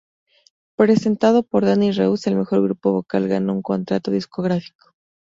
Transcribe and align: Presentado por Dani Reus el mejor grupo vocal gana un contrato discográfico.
Presentado 0.75 1.43
por 1.43 1.63
Dani 1.63 1.91
Reus 1.91 2.25
el 2.25 2.35
mejor 2.35 2.63
grupo 2.63 2.91
vocal 2.91 3.27
gana 3.27 3.53
un 3.53 3.61
contrato 3.61 4.09
discográfico. 4.09 4.95